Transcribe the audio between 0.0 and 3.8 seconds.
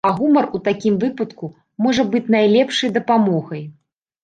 А гумар у такім выпадку можа быць найлепшай дапамогай.